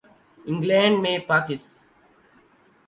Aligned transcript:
England 0.45 0.95
میں 1.03 1.17
پاکس 1.27 1.63